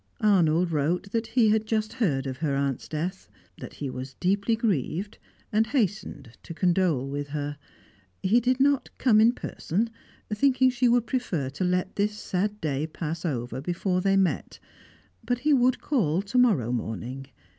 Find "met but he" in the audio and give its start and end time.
14.17-15.53